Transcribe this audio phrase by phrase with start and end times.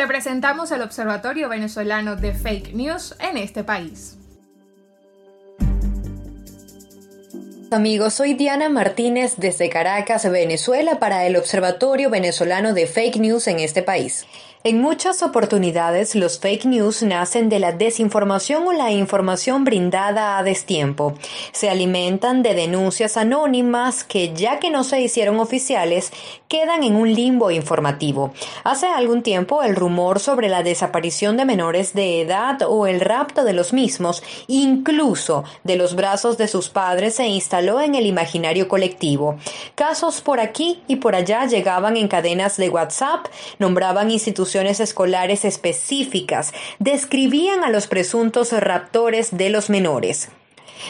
[0.00, 4.16] Te presentamos el Observatorio Venezolano de Fake News en este país.
[7.70, 13.60] Amigos, soy Diana Martínez desde Caracas, Venezuela, para el Observatorio Venezolano de Fake News en
[13.60, 14.24] este país.
[14.62, 20.42] En muchas oportunidades los fake news nacen de la desinformación o la información brindada a
[20.42, 21.14] destiempo.
[21.52, 26.12] Se alimentan de denuncias anónimas que, ya que no se hicieron oficiales,
[26.46, 28.34] quedan en un limbo informativo.
[28.62, 33.44] Hace algún tiempo el rumor sobre la desaparición de menores de edad o el rapto
[33.44, 38.68] de los mismos, incluso de los brazos de sus padres, se instaló en el imaginario
[38.68, 39.38] colectivo.
[39.80, 43.24] Casos por aquí y por allá llegaban en cadenas de WhatsApp,
[43.58, 50.28] nombraban instituciones escolares específicas describían a los presuntos raptores de los menores.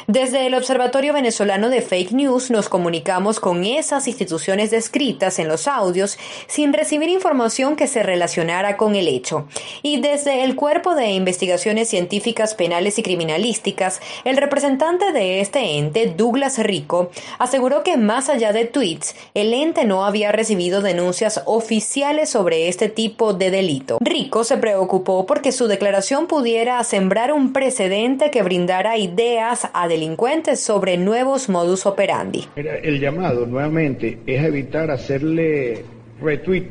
[0.07, 5.69] Desde el Observatorio Venezolano de Fake News nos comunicamos con esas instituciones descritas en los
[5.69, 9.47] audios sin recibir información que se relacionara con el hecho.
[9.83, 16.07] Y desde el Cuerpo de Investigaciones Científicas Penales y Criminalísticas, el representante de este ente,
[16.17, 22.31] Douglas Rico, aseguró que más allá de tweets, el ente no había recibido denuncias oficiales
[22.31, 23.98] sobre este tipo de delito.
[24.01, 30.61] Rico se preocupó porque su declaración pudiera sembrar un precedente que brindara ideas a delincuentes
[30.61, 32.47] sobre nuevos modus operandi.
[32.56, 35.84] El llamado nuevamente es evitar hacerle
[36.20, 36.67] retweet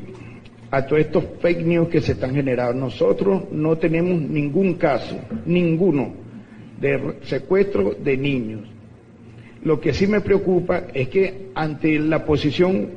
[0.72, 2.74] a todos estos fake news que se están generando.
[2.74, 6.14] Nosotros no tenemos ningún caso, ninguno,
[6.80, 8.62] de secuestro de niños.
[9.64, 12.90] Lo que sí me preocupa es que ante la posición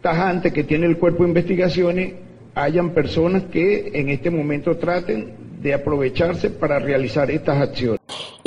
[0.00, 2.12] tajante que tiene el cuerpo de investigaciones,
[2.54, 7.97] hayan personas que en este momento traten de aprovecharse para realizar estas acciones.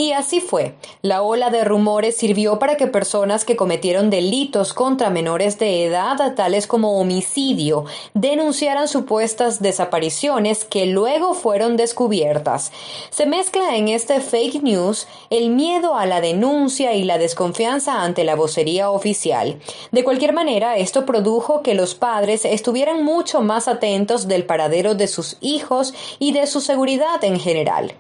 [0.02, 0.74] Y así fue.
[1.04, 6.34] La ola de rumores sirvió para que personas que cometieron delitos contra menores de edad,
[6.34, 7.86] tales como homicidio,
[8.16, 12.72] denunciaran supuestas desapariciones que luego fueron descubiertas.
[13.12, 18.24] Se mezcla en este fake news el miedo a la denuncia y la desconfianza ante
[18.24, 19.60] la vocería oficial.
[19.92, 25.06] De cualquier manera, esto produjo que los padres estuvieran mucho más atentos del paradero de
[25.06, 27.94] sus hijos y de su seguridad en general.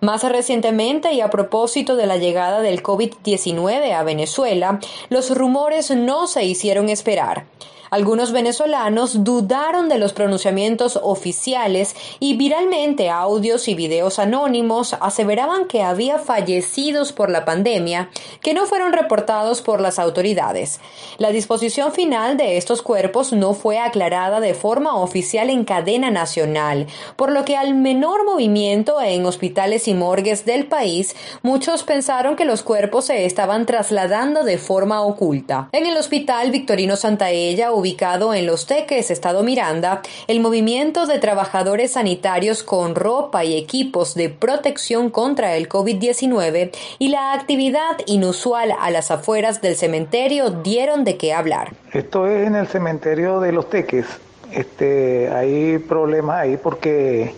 [0.00, 6.26] Más recientemente y a propósito de la llegada del COVID-19 a Venezuela, los rumores no
[6.26, 7.46] se hicieron esperar.
[7.92, 15.82] Algunos venezolanos dudaron de los pronunciamientos oficiales y viralmente audios y videos anónimos aseveraban que
[15.82, 18.08] había fallecidos por la pandemia
[18.40, 20.80] que no fueron reportados por las autoridades.
[21.18, 26.86] La disposición final de estos cuerpos no fue aclarada de forma oficial en cadena nacional,
[27.16, 32.44] por lo que al menor movimiento en hospitales y morgues del país, muchos pensaron que
[32.44, 35.68] los cuerpos se estaban trasladando de forma oculta.
[35.72, 41.92] En el hospital Victorino Santaella ubicado en Los Teques, Estado Miranda, el movimiento de trabajadores
[41.92, 48.90] sanitarios con ropa y equipos de protección contra el COVID-19 y la actividad inusual a
[48.90, 51.72] las afueras del cementerio dieron de qué hablar.
[51.92, 54.06] Esto es en el cementerio de Los Teques.
[54.52, 57.34] Este, hay problemas ahí porque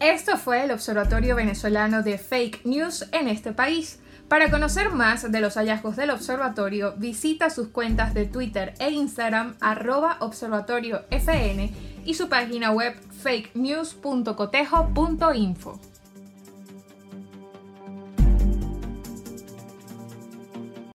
[0.00, 4.00] Esto fue el Observatorio Venezolano de Fake News en este país.
[4.32, 9.56] Para conocer más de los hallazgos del observatorio, visita sus cuentas de Twitter e Instagram
[9.60, 11.70] arroba observatoriofn
[12.06, 15.91] y su página web fakenews.cotejo.info.